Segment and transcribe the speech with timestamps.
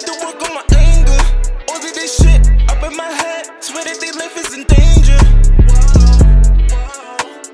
[0.00, 1.20] Need to work on my anger.
[1.68, 3.50] All of this shit up in my head.
[3.60, 5.20] Swear that they life is in danger.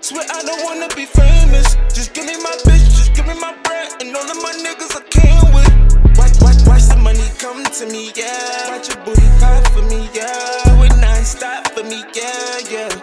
[0.01, 1.75] Swear I don't wanna be famous.
[1.91, 4.95] Just give me my bitch, just give me my bread, and all of my niggas
[4.95, 5.75] I can with.
[6.19, 8.71] Watch, watch, watch the money come to me, yeah.
[8.71, 10.63] Watch your booty pop for me, yeah.
[10.71, 12.95] Do it non-stop for me, yeah, yeah.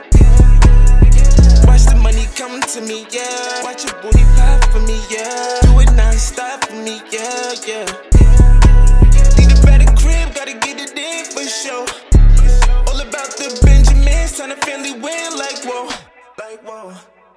[1.68, 3.60] Watch the money come to me, yeah.
[3.64, 5.60] Watch your booty pop for me, yeah.
[5.64, 8.03] Do it non-stop for me, yeah, yeah.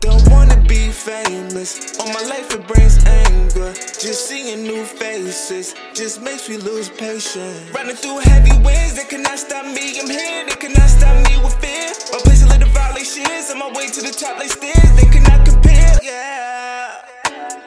[0.01, 1.99] Don't wanna be famous.
[1.99, 3.73] All my life it brings anger.
[3.75, 7.71] Just seeing new faces just makes me lose patience.
[7.75, 9.99] Running through heavy winds, they cannot stop me.
[10.01, 11.93] I'm here, they cannot stop me with fear.
[12.13, 14.91] My place a little violations, on my way to the top like stairs.
[14.97, 15.99] They cannot compare.
[16.03, 17.03] Yeah,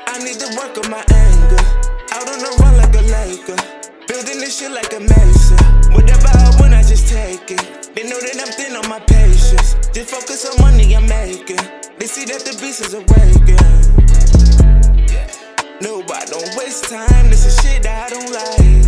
[0.08, 1.64] I need to work on my anger.
[2.14, 3.58] Out on the run like a Laker.
[4.08, 5.59] Building this shit like a mason.
[12.19, 13.47] See that the beast is awakened.
[15.81, 17.29] No, I don't waste time.
[17.29, 18.87] This is shit that I don't like.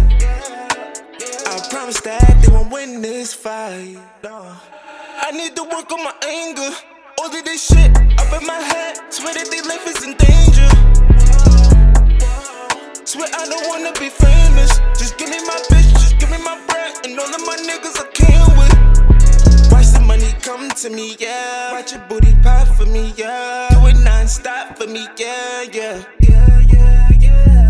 [1.47, 3.97] I promise that they won't win this fight.
[4.23, 4.55] No.
[5.21, 6.75] I need to work on my anger.
[7.19, 8.99] All of this shit up in my head.
[9.09, 10.69] Swear that they life is in danger.
[13.05, 14.79] Swear I don't wanna be famous.
[14.99, 17.99] Just give me my bitch, just give me my bread, and all of my niggas
[17.99, 18.50] I can
[20.81, 21.73] to me, yeah.
[21.73, 23.67] Watch your booty pop for me, yeah.
[23.69, 26.03] Do it non-stop for me, yeah, yeah.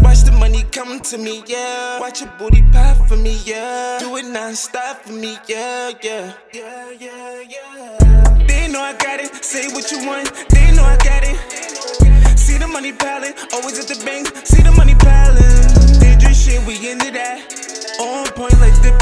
[0.01, 1.99] Watch the money come to me, yeah.
[1.99, 3.97] Watch your booty pop for me, yeah.
[3.99, 6.33] Do it non-stop for me, yeah, yeah.
[6.53, 8.45] Yeah, yeah, yeah.
[8.47, 9.43] They know I got it.
[9.43, 10.31] Say what you want.
[10.47, 12.39] They know I got it.
[12.39, 14.31] See the money piling, always at the bank.
[14.45, 15.99] See the money piling.
[15.99, 17.99] Dangerous shit, we into that.
[17.99, 19.00] On point like diplomats.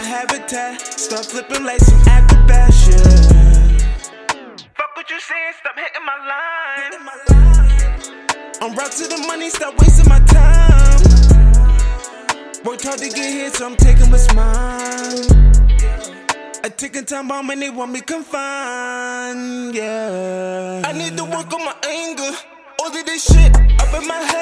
[0.00, 0.80] My habitat.
[0.80, 2.96] Start flipping like some acrobats, yeah.
[4.76, 6.92] Fuck what you saying, stop hitting my line.
[8.62, 11.00] I'm route to the money, stop wasting my time.
[12.64, 15.24] Worked hard to get here, so I'm taking what's mine.
[16.64, 20.82] A ticking time bomb and they want me confined, yeah.
[20.84, 22.32] I need to work on my anger.
[22.80, 24.39] All of this shit up in my head.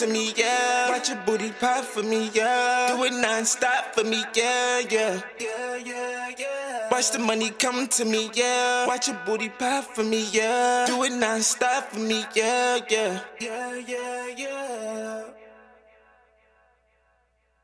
[0.00, 0.90] To me, yeah.
[0.90, 2.94] Watch your booty pop for me, yeah.
[2.94, 5.20] Do it non-stop for me, yeah, yeah.
[5.40, 6.88] Yeah, yeah, yeah.
[6.90, 8.86] Watch the money come to me, yeah.
[8.86, 10.84] Watch your booty pop for me, yeah.
[10.86, 13.20] Do it non-stop for me, yeah, yeah.
[13.40, 15.45] Yeah, yeah, yeah.